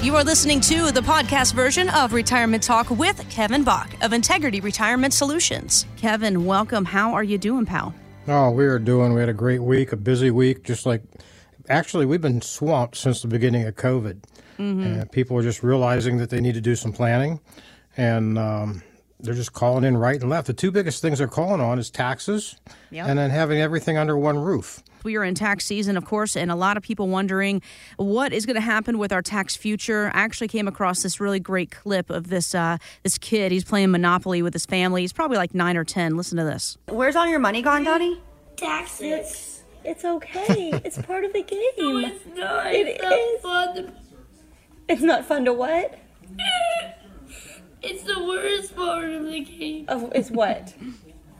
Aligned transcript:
You 0.00 0.14
are 0.14 0.22
listening 0.22 0.60
to 0.60 0.92
the 0.92 1.00
podcast 1.00 1.54
version 1.54 1.88
of 1.88 2.12
Retirement 2.12 2.62
Talk 2.62 2.88
with 2.88 3.28
Kevin 3.30 3.64
Bach 3.64 3.92
of 4.00 4.12
Integrity 4.12 4.60
Retirement 4.60 5.12
Solutions. 5.12 5.86
Kevin, 5.96 6.44
welcome. 6.44 6.84
How 6.84 7.14
are 7.14 7.24
you 7.24 7.36
doing, 7.36 7.66
pal? 7.66 7.92
Oh, 8.28 8.52
we 8.52 8.64
are 8.66 8.78
doing. 8.78 9.12
We 9.12 9.18
had 9.18 9.28
a 9.28 9.34
great 9.34 9.60
week, 9.60 9.90
a 9.90 9.96
busy 9.96 10.30
week, 10.30 10.62
just 10.62 10.86
like 10.86 11.02
actually 11.68 12.06
we've 12.06 12.20
been 12.20 12.40
swamped 12.40 12.96
since 12.96 13.22
the 13.22 13.28
beginning 13.28 13.66
of 13.66 13.74
COVID. 13.74 14.22
Mm-hmm. 14.60 14.82
And 14.82 15.10
people 15.10 15.36
are 15.36 15.42
just 15.42 15.64
realizing 15.64 16.18
that 16.18 16.30
they 16.30 16.40
need 16.40 16.54
to 16.54 16.60
do 16.60 16.76
some 16.76 16.92
planning, 16.92 17.40
and 17.96 18.38
um, 18.38 18.84
they're 19.18 19.34
just 19.34 19.52
calling 19.52 19.82
in 19.82 19.96
right 19.96 20.20
and 20.20 20.30
left. 20.30 20.46
The 20.46 20.52
two 20.52 20.70
biggest 20.70 21.02
things 21.02 21.18
they're 21.18 21.26
calling 21.26 21.60
on 21.60 21.76
is 21.80 21.90
taxes, 21.90 22.54
yep. 22.92 23.08
and 23.08 23.18
then 23.18 23.30
having 23.30 23.60
everything 23.60 23.98
under 23.98 24.16
one 24.16 24.38
roof. 24.38 24.80
We 25.04 25.16
are 25.16 25.24
in 25.24 25.34
tax 25.34 25.64
season, 25.64 25.96
of 25.96 26.04
course, 26.04 26.36
and 26.36 26.50
a 26.50 26.54
lot 26.54 26.76
of 26.76 26.82
people 26.82 27.08
wondering 27.08 27.62
what 27.96 28.32
is 28.32 28.46
going 28.46 28.54
to 28.56 28.60
happen 28.60 28.98
with 28.98 29.12
our 29.12 29.22
tax 29.22 29.56
future. 29.56 30.10
I 30.14 30.20
actually 30.20 30.48
came 30.48 30.68
across 30.68 31.02
this 31.02 31.20
really 31.20 31.40
great 31.40 31.70
clip 31.70 32.10
of 32.10 32.28
this 32.28 32.54
uh, 32.54 32.78
this 33.02 33.18
kid. 33.18 33.52
He's 33.52 33.64
playing 33.64 33.90
Monopoly 33.90 34.42
with 34.42 34.52
his 34.52 34.66
family. 34.66 35.02
He's 35.02 35.12
probably 35.12 35.36
like 35.36 35.54
nine 35.54 35.76
or 35.76 35.84
ten. 35.84 36.16
Listen 36.16 36.38
to 36.38 36.44
this. 36.44 36.76
Where's 36.88 37.16
all 37.16 37.26
your 37.26 37.38
money 37.38 37.62
gone, 37.62 37.84
Daddy? 37.84 38.20
Taxes. 38.56 39.02
It's, 39.02 39.62
it's 39.84 40.04
okay. 40.04 40.70
it's 40.84 40.98
part 41.02 41.24
of 41.24 41.32
the 41.32 41.42
game. 41.44 41.60
No, 41.78 41.98
it's 41.98 42.26
not. 42.36 42.74
It 42.74 42.86
it's 42.86 43.04
is. 43.04 43.42
Not 43.44 43.74
fun. 43.74 43.96
It's 44.88 45.02
not 45.02 45.24
fun 45.24 45.44
to 45.44 45.52
what? 45.52 45.98
It's 47.80 48.02
the 48.02 48.24
worst 48.24 48.74
part 48.74 49.08
of 49.08 49.24
the 49.26 49.40
game. 49.40 49.84
Oh, 49.88 50.10
it's 50.12 50.32
what? 50.32 50.74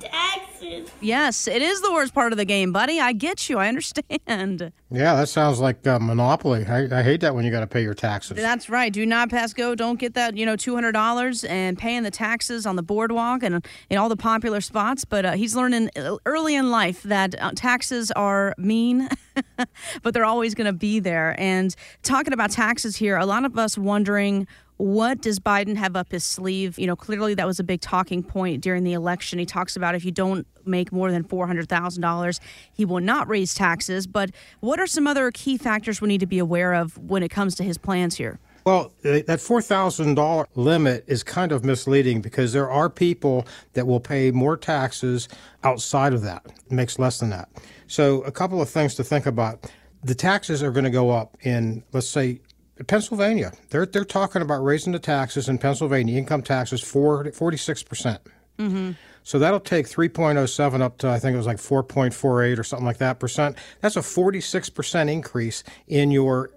Taxes. 0.01 0.91
Yes, 1.01 1.47
it 1.47 1.63
is 1.63 1.81
the 1.81 1.93
worst 1.93 2.15
part 2.15 2.33
of 2.33 2.39
the 2.39 2.45
game, 2.45 2.73
buddy. 2.73 3.01
I 3.01 3.13
get 3.13 3.49
you. 3.49 3.59
I 3.59 3.69
understand. 3.69 4.73
Yeah, 4.91 5.15
that 5.17 5.29
sounds 5.29 5.61
like 5.61 5.87
uh, 5.87 5.99
Monopoly. 5.99 6.65
I, 6.67 6.99
I, 6.99 7.03
hate 7.03 7.21
that 7.21 7.35
when 7.35 7.45
you 7.45 7.51
got 7.51 7.61
to 7.61 7.67
pay 7.67 7.83
your 7.83 7.95
taxes. 7.95 8.37
That's 8.37 8.71
right. 8.71 8.93
Do 8.93 9.05
not 9.05 9.31
pass 9.31 9.53
go. 9.53 9.75
Don't 9.75 9.99
get 9.99 10.15
that, 10.15 10.37
you 10.37 10.47
know, 10.47 10.57
$200 10.57 11.49
and 11.49 11.79
paying 11.79 12.03
the 12.03 12.11
taxes 12.11 12.65
on 12.67 12.77
the 12.77 12.83
boardwalk 12.83 13.43
and 13.43 13.67
in 13.91 13.99
all 13.99 14.09
the 14.09 14.17
popular 14.17 14.61
spots. 14.61 15.05
But 15.05 15.25
uh, 15.25 15.33
he's 15.33 15.55
learning 15.55 15.91
early 16.25 16.55
in 16.55 16.71
life 16.71 17.03
that 17.03 17.41
uh, 17.41 17.53
taxes 17.55 18.11
are 18.13 18.55
mean, 18.57 19.09
but 20.03 20.15
they're 20.15 20.25
always 20.25 20.55
going 20.55 20.67
to 20.67 20.73
be 20.73 21.01
there. 21.01 21.35
And 21.39 21.75
talking 22.03 22.33
about 22.33 22.51
taxes 22.51 22.97
here, 22.97 23.17
a 23.17 23.27
lot 23.27 23.45
of 23.45 23.59
us 23.59 23.77
wondering 23.77 24.47
what 24.79 25.21
does 25.21 25.41
Biden 25.41 25.77
have 25.77 25.97
up 25.97 26.13
his 26.13 26.25
sleeve? 26.25 26.79
You 26.79 26.87
know, 26.87 26.97
clearly 26.97 27.35
that 27.35 27.47
was 27.47 27.61
a 27.61 27.65
big 27.65 27.81
talking 27.81 28.23
point 28.23 28.63
during 28.63 28.85
the 28.85 28.93
election. 28.93 29.39
He 29.39 29.45
talks 29.45 29.77
about 29.77 29.95
if 29.95 30.05
you 30.05 30.13
don't 30.13 30.47
make 30.65 30.93
more 30.93 31.11
than 31.11 31.25
$400,000, 31.25 32.41
he 32.73 32.85
will 32.85 33.01
not 33.01 33.29
raise 33.29 33.55
taxes. 33.55 34.07
But 34.07 34.31
what 34.61 34.79
are 34.79 34.87
some 34.87 35.07
other 35.07 35.31
key 35.33 35.59
factors 35.59 36.01
we 36.01 36.09
need 36.09 36.21
to 36.21 36.27
be 36.27 36.39
aware 36.39 36.75
of 36.75 36.97
when 36.97 37.23
it 37.23 37.29
comes 37.29 37.57
to 37.57 37.65
his 37.65 37.77
plans 37.77 38.17
here? 38.17 38.39
Well, 38.65 38.93
uh, 39.05 39.25
that 39.27 39.41
$4,000 39.41 40.47
limit 40.55 41.05
is 41.07 41.23
kind 41.23 41.53
of 41.53 41.65
misleading 41.65 42.21
because 42.21 42.53
there 42.53 42.71
are 42.71 42.91
people 42.91 43.47
that 43.73 43.87
will 43.87 44.01
pay 44.01 44.31
more 44.31 44.57
taxes 44.57 45.29
outside 45.65 46.13
of 46.13 46.23
that. 46.23 46.45
It 46.67 46.73
makes 46.73 46.99
less 46.99 47.19
than 47.19 47.31
that. 47.31 47.49
So, 47.87 48.21
a 48.23 48.31
couple 48.31 48.61
of 48.61 48.69
things 48.69 48.95
to 48.97 49.05
think 49.05 49.27
about. 49.27 49.73
The 50.05 50.15
taxes 50.15 50.63
are 50.63 50.71
going 50.71 50.85
to 50.85 50.91
go 50.91 51.11
up 51.11 51.37
in, 51.41 51.83
let's 51.93 52.09
say, 52.09 52.41
Pennsylvania, 52.87 53.53
they're 53.71 53.87
they're 53.87 54.05
talking 54.05 54.43
about 54.43 54.63
raising 54.63 54.93
the 54.93 54.99
taxes 54.99 55.49
in 55.49 55.59
Pennsylvania, 55.59 56.17
income 56.17 56.43
taxes 56.43 56.81
for 56.81 57.31
46 57.31 57.83
percent. 57.83 58.21
Mm-hmm. 58.59 58.93
So 59.23 59.39
that'll 59.39 59.61
take 59.61 59.87
3.07 59.87 60.81
up 60.81 60.99
to 60.99 61.09
I 61.09 61.19
think 61.19 61.35
it 61.35 61.37
was 61.37 61.47
like 61.47 61.59
4.48 61.59 62.59
or 62.59 62.65
something 62.65 62.87
like 62.87 62.99
that 62.99 63.21
percent. 63.21 63.57
That's 63.81 63.97
a 63.97 64.03
46 64.03 64.71
percent 64.71 65.11
increase 65.11 65.65
in 65.87 66.11
your 66.11 66.51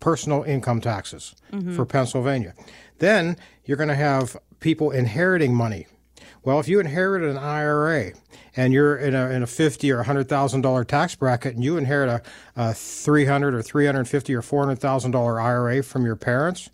personal 0.00 0.42
income 0.44 0.80
taxes 0.80 1.34
mm-hmm. 1.52 1.74
for 1.74 1.84
Pennsylvania. 1.84 2.54
Then 2.98 3.36
you're 3.64 3.76
going 3.76 3.88
to 3.88 3.94
have 3.94 4.36
people 4.60 4.90
inheriting 4.90 5.54
money 5.54 5.86
well, 6.44 6.60
if 6.60 6.68
you 6.68 6.80
inherit 6.80 7.22
an 7.22 7.36
IRA 7.36 8.12
and 8.56 8.72
you're 8.72 8.96
in 8.96 9.14
a, 9.14 9.30
in 9.30 9.42
a 9.42 9.46
fifty 9.46 9.90
or 9.90 10.02
hundred 10.02 10.28
thousand 10.28 10.62
dollar 10.62 10.84
tax 10.84 11.14
bracket, 11.14 11.54
and 11.54 11.64
you 11.64 11.76
inherit 11.76 12.08
a, 12.08 12.22
a 12.56 12.74
three 12.74 13.24
hundred 13.24 13.54
or 13.54 13.62
three 13.62 13.86
hundred 13.86 14.06
fifty 14.06 14.34
or 14.34 14.42
four 14.42 14.64
hundred 14.64 14.78
thousand 14.78 15.10
dollar 15.10 15.40
IRA 15.40 15.82
from 15.82 16.04
your 16.04 16.16
parents, 16.16 16.70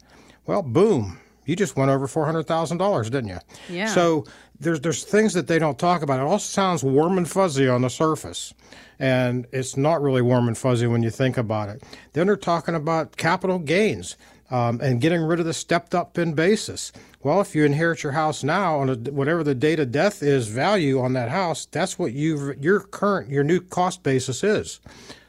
well, 0.47 0.62
boom, 0.62 1.19
you 1.47 1.56
just 1.56 1.76
went 1.76 1.91
over 1.91 2.06
four 2.06 2.26
hundred 2.26 2.47
thousand 2.47 2.78
dollars, 2.78 3.10
didn't 3.10 3.30
you? 3.30 3.38
Yeah. 3.69 3.86
So 3.86 4.24
there's 4.60 4.80
there's 4.80 5.04
things 5.04 5.34
that 5.34 5.47
they 5.47 5.58
don't 5.58 5.78
talk 5.78 6.03
about. 6.03 6.20
It 6.20 6.22
all 6.22 6.38
sounds 6.38 6.82
warm 6.82 7.19
and 7.19 7.28
fuzzy 7.28 7.69
on 7.69 7.82
the 7.82 7.91
surface, 7.91 8.54
and 8.98 9.47
it's 9.53 9.76
not 9.76 10.00
really 10.03 10.22
warm 10.22 10.48
and 10.48 10.56
fuzzy 10.56 10.86
when 10.86 11.03
you 11.03 11.10
think 11.10 11.36
about 11.36 11.69
it. 11.69 11.82
Then 12.12 12.26
they're 12.26 12.36
talking 12.36 12.74
about 12.74 13.16
capital 13.16 13.58
gains 13.58 14.16
um, 14.50 14.81
and 14.81 15.00
getting 15.00 15.22
rid 15.22 15.41
of 15.41 15.47
the 15.47 15.55
stepped 15.55 15.94
up 15.94 16.19
in 16.19 16.34
basis. 16.34 16.93
Well, 17.22 17.41
if 17.41 17.55
you 17.55 17.65
inherit 17.65 18.03
your 18.03 18.12
house 18.12 18.44
now 18.44 18.78
on 18.81 18.91
a, 18.91 18.94
whatever 19.10 19.43
the 19.43 19.55
date 19.55 19.81
of 19.81 19.91
death 19.91 20.22
is 20.22 20.49
value 20.49 21.00
on 21.00 21.15
that 21.15 21.31
house, 21.31 21.66
that's 21.66 21.99
what 21.99 22.12
you 22.12 22.54
your 22.60 22.81
current 22.81 23.31
your 23.31 23.44
new 23.44 23.60
cost 23.60 24.03
basis 24.03 24.44
is. 24.44 24.81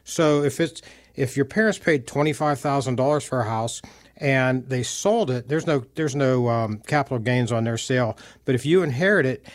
So 0.03 0.43
if 0.43 0.59
it's 0.59 0.81
if 1.15 1.37
your 1.37 1.45
parents 1.45 1.79
paid 1.79 2.05
twenty 2.05 2.33
five 2.33 2.59
thousand 2.59 2.95
dollars 2.95 3.23
for 3.23 3.39
a 3.39 3.45
house 3.45 3.81
and 4.17 4.67
they 4.67 4.83
sold 4.83 5.31
it, 5.31 5.47
there's 5.47 5.65
no 5.65 5.83
there's 5.95 6.15
no 6.15 6.49
um, 6.49 6.79
capital 6.79 7.19
gains 7.19 7.51
on 7.51 7.63
their 7.63 7.77
sale. 7.77 8.17
But 8.43 8.55
if 8.55 8.65
you 8.65 8.83
inherit 8.83 9.25
it, 9.25 9.45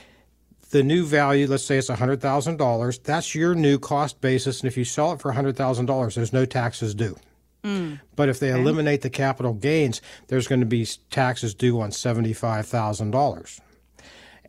the 0.70 0.82
new 0.82 1.04
value, 1.04 1.46
let's 1.46 1.64
say 1.64 1.76
it's 1.76 1.88
hundred 1.88 2.20
thousand 2.22 2.56
dollars, 2.56 2.98
that's 2.98 3.34
your 3.34 3.54
new 3.54 3.78
cost 3.78 4.20
basis, 4.20 4.60
and 4.60 4.68
if 4.68 4.76
you 4.76 4.84
sell 4.84 5.12
it 5.12 5.20
for 5.20 5.32
hundred 5.32 5.56
thousand 5.56 5.86
dollars, 5.86 6.14
there's 6.14 6.32
no 6.32 6.46
taxes 6.46 6.94
due. 6.94 7.16
Mm. 7.64 8.00
But 8.16 8.28
if 8.28 8.40
they 8.40 8.52
okay. 8.52 8.60
eliminate 8.60 9.02
the 9.02 9.10
capital 9.10 9.52
gains, 9.52 10.00
there's 10.28 10.48
going 10.48 10.60
to 10.60 10.66
be 10.66 10.86
taxes 11.10 11.54
due 11.54 11.80
on 11.80 11.90
$75,000. 11.90 13.60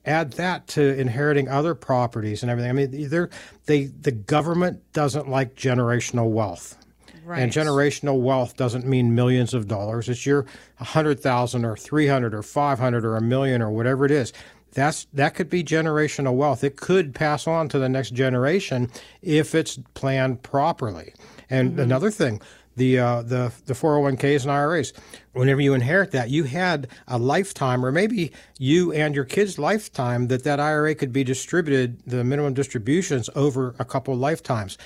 Add 0.04 0.34
that 0.34 0.68
to 0.70 1.00
inheriting 1.00 1.48
other 1.48 1.76
properties 1.76 2.42
and 2.42 2.50
everything. 2.50 2.70
I 2.70 2.74
mean, 2.74 3.30
they 3.66 3.86
the 3.86 4.12
government 4.12 4.82
doesn't 4.94 5.30
like 5.30 5.56
generational 5.56 6.32
wealth. 6.32 6.78
Right. 7.24 7.40
And 7.44 7.52
generational 7.52 8.20
wealth 8.20 8.58
doesn't 8.58 8.88
mean 8.88 9.14
millions 9.14 9.54
of 9.54 9.68
dollars. 9.68 10.10
It's 10.10 10.26
your 10.26 10.48
100,000 10.78 11.66
or 11.66 11.78
300 11.78 12.34
or 12.34 12.42
500 12.42 13.06
or 13.06 13.16
a 13.16 13.22
million 13.22 13.62
or 13.62 13.70
whatever 13.70 14.06
it 14.06 14.12
is. 14.12 14.34
That's 14.74 15.06
that 15.14 15.36
could 15.36 15.50
be 15.50 15.64
generational 15.64 16.34
wealth. 16.34 16.64
It 16.64 16.78
could 16.78 17.14
pass 17.14 17.46
on 17.46 17.70
to 17.70 17.80
the 17.80 17.90
next 17.90 18.14
generation 18.14 18.90
if 19.22 19.54
it's 19.54 19.78
planned 19.94 20.42
properly. 20.44 21.14
And 21.50 21.72
mm-hmm. 21.72 21.82
another 21.82 22.10
thing, 22.10 22.42
the 22.76 23.00
uh, 23.00 23.22
the 23.22 23.52
the 23.66 23.74
401ks 23.74 24.44
and 24.44 24.52
IRAs. 24.52 24.94
Whenever 25.34 25.62
you 25.62 25.74
inherit 25.74 26.12
that, 26.12 26.30
you 26.30 26.44
had 26.44 26.88
a 27.08 27.18
lifetime, 27.18 27.86
or 27.86 27.92
maybe 27.92 28.32
you 28.58 28.92
and 28.92 29.16
your 29.16 29.26
kids' 29.26 29.58
lifetime, 29.58 30.28
that 30.28 30.44
that 30.44 30.60
IRA 30.60 30.96
could 30.96 31.14
be 31.14 31.24
distributed, 31.24 32.02
the 32.06 32.24
minimum 32.24 32.54
distributions 32.54 33.30
over 33.36 33.76
a 33.80 33.86
couple 33.86 34.14
of 34.14 34.20
lifetimes. 34.20 34.78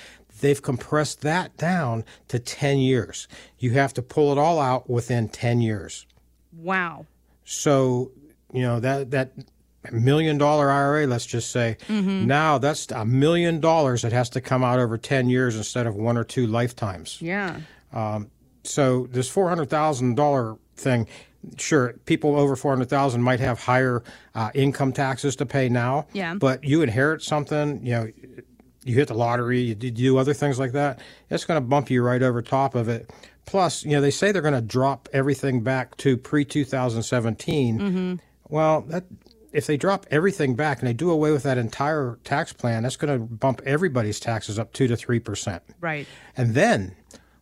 They've 0.41 0.61
compressed 0.61 1.21
that 1.21 1.55
down 1.57 2.03
to 2.27 2.39
10 2.39 2.77
years. 2.79 3.27
You 3.57 3.71
have 3.71 3.93
to 3.93 4.01
pull 4.01 4.31
it 4.31 4.37
all 4.37 4.59
out 4.59 4.89
within 4.89 5.29
10 5.29 5.61
years. 5.61 6.05
Wow. 6.51 7.05
So, 7.45 8.11
you 8.51 8.61
know, 8.61 8.79
that 8.79 9.11
that 9.11 9.31
million 9.91 10.37
dollar 10.37 10.69
IRA, 10.69 11.07
let's 11.07 11.25
just 11.25 11.51
say, 11.51 11.77
mm-hmm. 11.87 12.25
now 12.25 12.57
that's 12.57 12.91
a 12.91 13.05
million 13.05 13.59
dollars 13.59 14.01
that 14.01 14.11
has 14.11 14.29
to 14.31 14.41
come 14.41 14.63
out 14.63 14.79
over 14.79 14.97
10 14.97 15.29
years 15.29 15.55
instead 15.55 15.87
of 15.87 15.95
one 15.95 16.17
or 16.17 16.23
two 16.23 16.47
lifetimes. 16.47 17.21
Yeah. 17.21 17.59
Um, 17.93 18.29
so 18.63 19.07
this 19.11 19.29
four 19.29 19.49
hundred 19.49 19.69
thousand 19.69 20.15
dollar 20.15 20.57
thing, 20.75 21.07
sure, 21.57 21.93
people 22.05 22.37
over 22.37 22.55
four 22.55 22.71
hundred 22.71 22.89
thousand 22.89 23.21
might 23.21 23.39
have 23.39 23.59
higher 23.59 24.03
uh, 24.33 24.51
income 24.53 24.91
taxes 24.91 25.35
to 25.37 25.45
pay 25.45 25.69
now. 25.69 26.07
Yeah. 26.13 26.35
But 26.35 26.63
you 26.63 26.81
inherit 26.81 27.21
something, 27.21 27.85
you 27.85 27.91
know, 27.91 28.11
you 28.83 28.95
hit 28.95 29.07
the 29.07 29.13
lottery, 29.15 29.61
you 29.61 29.75
do 29.75 30.17
other 30.17 30.33
things 30.33 30.59
like 30.59 30.73
that. 30.73 30.99
It's 31.29 31.45
going 31.45 31.61
to 31.61 31.67
bump 31.67 31.89
you 31.89 32.03
right 32.03 32.21
over 32.21 32.41
top 32.41 32.75
of 32.75 32.87
it. 32.87 33.09
Plus, 33.45 33.83
you 33.83 33.91
know, 33.91 34.01
they 34.01 34.11
say 34.11 34.31
they're 34.31 34.41
going 34.41 34.53
to 34.53 34.61
drop 34.61 35.09
everything 35.13 35.61
back 35.61 35.97
to 35.97 36.17
pre 36.17 36.45
2017. 36.45 37.79
Mm-hmm. 37.79 38.15
Well, 38.49 38.81
that 38.81 39.05
if 39.55 39.67
they 39.67 39.77
drop 39.77 40.05
everything 40.11 40.55
back 40.55 40.79
and 40.79 40.87
they 40.87 40.93
do 40.93 41.09
away 41.09 41.31
with 41.31 41.43
that 41.43 41.57
entire 41.57 42.19
tax 42.25 42.51
plan, 42.51 42.83
that's 42.83 42.97
going 42.97 43.17
to 43.17 43.25
bump 43.25 43.61
everybody's 43.65 44.19
taxes 44.19 44.59
up 44.59 44.73
two 44.73 44.87
to 44.87 44.97
three 44.97 45.19
percent. 45.19 45.63
Right. 45.79 46.05
And 46.35 46.53
then 46.53 46.95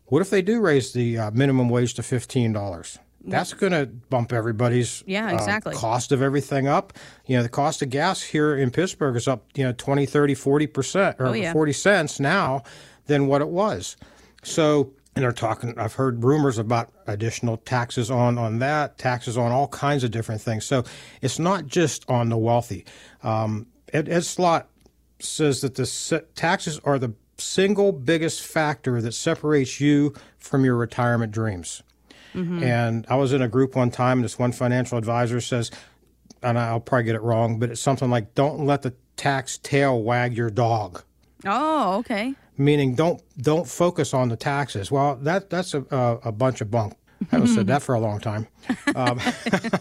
what 0.06 0.22
if 0.22 0.30
they 0.30 0.40
do 0.40 0.60
raise 0.60 0.92
the 0.92 1.18
uh, 1.18 1.30
minimum 1.32 1.68
wage 1.68 1.94
to 1.94 2.02
fifteen 2.02 2.52
dollars? 2.52 2.98
That's 3.26 3.54
going 3.54 3.72
to 3.72 3.86
bump 3.86 4.34
everybody's 4.34 5.02
yeah 5.06 5.30
exactly 5.30 5.74
uh, 5.74 5.78
cost 5.78 6.12
of 6.12 6.22
everything 6.22 6.68
up. 6.68 6.92
You 7.26 7.36
know, 7.36 7.42
the 7.42 7.48
cost 7.48 7.82
of 7.82 7.90
gas 7.90 8.22
here 8.22 8.54
in 8.54 8.70
Pittsburgh 8.70 9.16
is 9.16 9.26
up 9.26 9.46
you 9.56 9.64
know 9.64 9.72
20, 9.72 10.06
30, 10.06 10.34
40 10.34 10.66
percent 10.68 11.16
or 11.18 11.28
oh, 11.28 11.32
yeah. 11.32 11.52
40 11.52 11.72
cents 11.72 12.20
now 12.20 12.62
than 13.06 13.26
what 13.26 13.40
it 13.40 13.48
was. 13.48 13.96
So 14.42 14.92
and 15.14 15.22
they're 15.22 15.32
talking 15.32 15.78
i've 15.78 15.94
heard 15.94 16.24
rumors 16.24 16.58
about 16.58 16.90
additional 17.06 17.56
taxes 17.58 18.10
on 18.10 18.38
on 18.38 18.58
that 18.58 18.98
taxes 18.98 19.36
on 19.38 19.52
all 19.52 19.68
kinds 19.68 20.04
of 20.04 20.10
different 20.10 20.40
things 20.40 20.64
so 20.64 20.84
it's 21.22 21.38
not 21.38 21.66
just 21.66 22.08
on 22.08 22.28
the 22.28 22.36
wealthy 22.36 22.84
um, 23.22 23.66
ed, 23.92 24.08
ed 24.08 24.24
slott 24.24 24.68
says 25.20 25.60
that 25.60 25.74
the 25.74 26.24
taxes 26.34 26.80
are 26.84 26.98
the 26.98 27.14
single 27.38 27.92
biggest 27.92 28.42
factor 28.42 29.00
that 29.00 29.12
separates 29.12 29.80
you 29.80 30.14
from 30.38 30.64
your 30.64 30.76
retirement 30.76 31.32
dreams. 31.32 31.82
And 32.64 33.06
I 33.08 33.16
was 33.16 33.32
in 33.32 33.42
a 33.42 33.48
group 33.48 33.76
one 33.76 33.90
time, 33.90 34.18
and 34.18 34.24
this 34.24 34.38
one 34.38 34.50
financial 34.52 34.98
advisor 34.98 35.40
says, 35.40 35.70
and 36.42 36.58
I'll 36.58 36.80
probably 36.80 37.04
get 37.04 37.14
it 37.14 37.22
wrong, 37.22 37.58
but 37.60 37.70
it's 37.70 37.80
something 37.80 38.10
like, 38.10 38.34
"Don't 38.34 38.66
let 38.66 38.82
the 38.82 38.94
tax 39.16 39.58
tail 39.58 40.02
wag 40.02 40.36
your 40.36 40.50
dog." 40.50 41.02
Oh, 41.46 41.98
okay. 41.98 42.34
meaning 42.56 42.94
don't 42.94 43.22
don't 43.38 43.66
focus 43.68 44.14
on 44.14 44.28
the 44.28 44.36
taxes. 44.36 44.90
Well, 44.90 45.16
that 45.16 45.50
that's 45.50 45.74
a, 45.74 45.84
a, 45.90 46.28
a 46.28 46.32
bunch 46.32 46.60
of 46.60 46.70
bunk. 46.70 46.94
I 47.32 47.36
haven't 47.36 47.48
said 47.54 47.66
that 47.68 47.82
for 47.82 47.94
a 47.94 48.00
long 48.00 48.20
time, 48.20 48.48
um, 48.94 49.18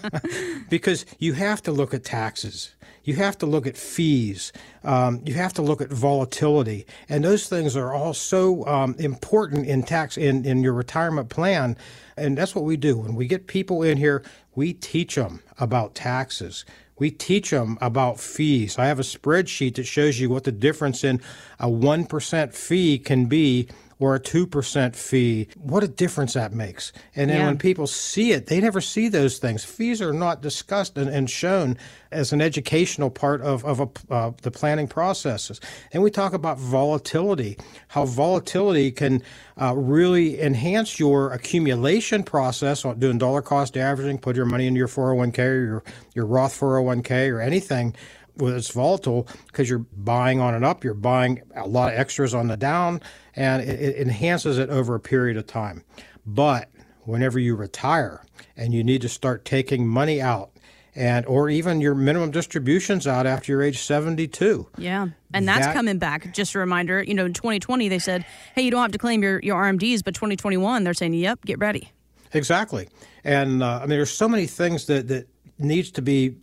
because 0.70 1.06
you 1.20 1.34
have 1.34 1.62
to 1.64 1.72
look 1.72 1.94
at 1.94 2.04
taxes. 2.04 2.74
You 3.04 3.16
have 3.16 3.38
to 3.40 3.46
look 3.46 3.68
at 3.68 3.76
fees. 3.76 4.54
Um, 4.86 5.22
you 5.26 5.34
have 5.34 5.52
to 5.54 5.62
look 5.62 5.82
at 5.82 5.90
volatility, 5.92 6.86
and 7.10 7.24
those 7.24 7.50
things 7.50 7.76
are 7.76 7.94
all 7.94 8.14
so 8.14 8.66
um, 8.66 8.96
important 8.98 9.68
in 9.68 9.84
tax 9.84 10.18
in 10.18 10.46
in 10.46 10.64
your 10.64 10.74
retirement 10.74 11.30
plan. 11.30 11.76
And 12.16 12.38
that's 12.38 12.56
what 12.56 12.64
we 12.64 12.78
do 12.78 12.98
when 12.98 13.16
we 13.16 13.28
get 13.28 13.48
people 13.48 13.84
in 13.84 13.98
here. 13.98 14.24
We 14.56 14.74
teach 14.74 15.16
them 15.16 15.42
about 15.60 15.96
taxes. 15.96 16.64
We 16.98 17.12
teach 17.12 17.50
them 17.50 17.78
about 17.82 18.20
fees. 18.20 18.78
I 18.78 18.86
have 18.86 19.00
a 19.00 19.04
spreadsheet 19.04 19.76
that 19.76 19.86
shows 19.86 20.20
you 20.20 20.30
what 20.30 20.44
the 20.44 20.52
difference 20.52 21.04
in 21.04 21.22
a 21.60 21.68
1% 21.68 22.54
fee 22.54 23.00
can 23.00 23.26
be 23.26 23.68
or 24.04 24.16
a 24.16 24.20
2% 24.20 24.96
fee. 24.98 25.48
What 25.56 25.82
a 25.82 25.88
difference 25.88 26.34
that 26.34 26.52
makes. 26.52 26.92
And 27.16 27.30
then 27.30 27.40
Yeah. 27.40 27.46
when 27.46 27.58
people 27.58 27.88
see 27.88 28.34
it, 28.34 28.48
they 28.48 28.60
never 28.60 28.82
see 28.82 29.08
those 29.08 29.38
things. 29.38 29.64
Fees 29.64 30.02
are 30.02 30.12
not 30.12 30.42
discussed 30.42 30.98
and, 30.98 31.10
and 31.10 31.30
shown 31.30 31.78
as 32.12 32.34
an 32.34 32.42
educational 32.42 33.10
part 33.10 33.42
of, 33.42 33.64
of 33.64 33.80
a, 33.80 34.14
uh, 34.14 34.32
the 34.42 34.52
planning 34.52 34.88
processes. 34.90 35.62
And 35.94 36.04
we 36.04 36.12
talk 36.12 36.34
about 36.34 36.60
volatility, 36.60 37.58
how 37.88 38.06
volatility 38.06 38.92
can 38.92 39.24
uh, 39.62 39.74
really 39.74 40.42
enhance 40.42 41.00
your 41.00 41.32
accumulation 41.32 42.24
process 42.24 42.84
on 42.84 43.00
doing 43.00 43.18
dollar 43.18 43.42
cost 43.42 43.78
averaging, 43.78 44.18
put 44.18 44.36
your 44.36 44.46
money 44.46 44.68
into 44.68 44.80
your 44.80 44.90
401k 44.90 45.40
or 45.40 45.66
your, 45.66 45.84
your 46.14 46.26
Roth 46.26 46.60
401k 46.60 47.32
or 47.32 47.40
anything 47.40 47.96
well, 48.38 48.56
it's 48.56 48.72
volatile 48.72 49.28
because 49.48 49.70
you're 49.70 49.86
buying 49.96 50.40
on 50.40 50.54
and 50.54 50.66
up, 50.66 50.84
you're 50.84 50.94
buying 50.94 51.42
a 51.56 51.68
lot 51.68 51.92
of 51.92 52.00
extras 52.00 52.34
on 52.34 52.48
the 52.48 52.58
down, 52.58 53.02
and 53.36 53.62
it, 53.62 53.80
it 53.80 53.96
enhances 53.98 54.58
it 54.58 54.70
over 54.70 54.96
a 54.96 55.00
period 55.00 55.38
of 55.38 55.48
time. 55.48 55.84
But 56.26 56.70
whenever 57.02 57.38
you 57.40 57.56
retire 57.56 58.26
and 58.56 58.74
you 58.74 58.84
need 58.84 59.02
to 59.02 59.10
start 59.10 59.46
taking 59.46 59.88
money 59.88 60.22
out, 60.22 60.50
and 60.96 61.26
or 61.26 61.50
even 61.50 61.82
your 61.82 61.96
minimum 61.96 62.30
distributions 62.30 63.08
out 63.08 63.26
after 63.26 63.52
you're 63.52 63.64
age 63.64 63.80
72, 63.80 64.68
Yeah. 64.78 65.08
And 65.34 65.48
that's 65.48 65.66
That- 65.66 65.74
coming 65.76 65.98
back. 65.98 66.34
Just 66.36 66.54
a 66.54 66.60
reminder, 66.60 67.02
you 67.02 67.16
know, 67.16 67.26
in 67.26 67.34
2020, 67.34 67.90
they 67.90 67.98
said, 67.98 68.26
hey, 68.54 68.62
you 68.62 68.70
don't 68.70 68.82
have 68.84 68.92
to 68.92 69.00
claim 69.00 69.24
your, 69.24 69.40
your 69.42 69.60
RMDs, 69.60 70.04
but 70.04 70.14
2021, 70.14 70.84
they're 70.84 70.94
saying, 70.94 71.16
yep, 71.16 71.44
get 71.46 71.58
ready. 71.58 71.92
Exactly. 72.34 72.90
And 73.24 73.64
uh, 73.64 73.78
I 73.78 73.80
mean, 73.82 73.90
there's 73.90 74.12
so 74.12 74.28
many 74.30 74.46
things 74.46 74.86
that, 74.86 75.08
that 75.08 75.28
needs 75.58 75.90
to 75.92 76.02
be 76.04 76.36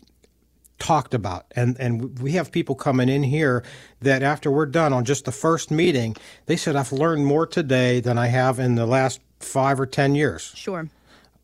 talked 0.80 1.14
about. 1.14 1.46
And, 1.54 1.76
and 1.78 2.18
we 2.18 2.32
have 2.32 2.50
people 2.50 2.74
coming 2.74 3.08
in 3.08 3.22
here 3.22 3.62
that 4.00 4.24
after 4.24 4.50
we're 4.50 4.66
done 4.66 4.92
on 4.92 5.04
just 5.04 5.26
the 5.26 5.32
first 5.32 5.70
meeting, 5.70 6.16
they 6.46 6.56
said, 6.56 6.74
I've 6.74 6.90
learned 6.90 7.26
more 7.26 7.46
today 7.46 8.00
than 8.00 8.18
I 8.18 8.26
have 8.26 8.58
in 8.58 8.74
the 8.74 8.86
last 8.86 9.20
five 9.38 9.78
or 9.78 9.86
10 9.86 10.16
years. 10.16 10.52
Sure. 10.56 10.88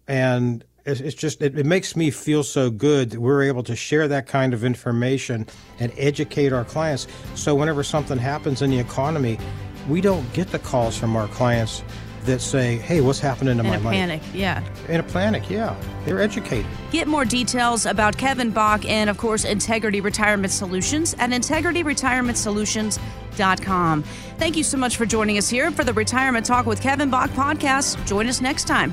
And 0.09 0.65
it's, 0.85 1.00
it's 1.00 1.15
just, 1.15 1.43
it, 1.43 1.59
it 1.59 1.67
makes 1.67 1.94
me 1.94 2.11
feel 2.11 2.43
so 2.43 2.71
good 2.71 3.11
that 3.11 3.21
we're 3.21 3.43
able 3.43 3.62
to 3.65 3.77
share 3.77 4.09
that 4.09 4.27
kind 4.27 4.55
of 4.55 4.65
information 4.65 5.47
and 5.79 5.93
educate 5.97 6.53
our 6.53 6.65
clients. 6.65 7.06
So 7.35 7.55
whenever 7.55 7.85
something 7.85 8.19
happens 8.19 8.62
in 8.62 8.71
the 8.71 8.79
economy, 8.79 9.38
we 9.88 10.00
don't 10.00 10.31
get 10.33 10.50
the 10.50 10.59
calls 10.59 10.97
from 10.97 11.15
our 11.15 11.29
clients 11.29 11.83
that 12.26 12.40
say, 12.40 12.76
hey, 12.76 13.00
what's 13.00 13.20
happening 13.20 13.56
to 13.56 13.62
my 13.62 13.70
mic? 13.70 13.78
In 13.78 13.84
my 13.84 13.90
a 13.90 13.94
money? 13.96 13.96
panic. 13.96 14.23
Yeah. 14.34 14.62
In 14.88 15.00
a 15.00 15.02
panic, 15.02 15.49
yeah. 15.50 15.75
They're 16.05 16.20
educated. 16.20 16.67
Get 16.93 17.08
more 17.08 17.25
details 17.25 17.87
about 17.87 18.17
Kevin 18.17 18.50
Bach 18.50 18.84
and, 18.84 19.11
of 19.11 19.19
course, 19.19 19.44
Integrity 19.44 20.00
Retirement 20.00 20.52
Solutions 20.52 21.14
at 21.19 21.31
integrityretirementsolutions.com. 21.31 24.02
Thank 24.38 24.56
you 24.56 24.64
so 24.64 24.76
much 24.76 24.96
for 24.96 25.06
joining 25.06 25.38
us 25.38 25.49
here 25.49 25.70
for 25.70 25.84
the 25.84 25.93
Retirement 25.93 26.46
Talk 26.46 26.67
with 26.67 26.81
Kevin 26.81 27.11
Bach 27.11 27.31
podcast. 27.31 28.05
Join 28.06 28.26
us 28.26 28.40
next 28.40 28.67
time. 28.67 28.93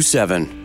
2046427. 0.00 0.59